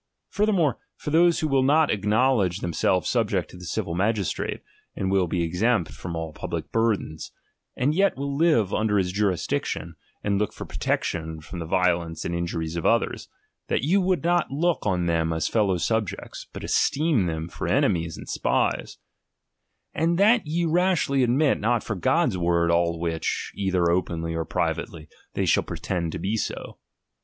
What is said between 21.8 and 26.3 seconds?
for God's word all which, either openly or privately, they shall pretend to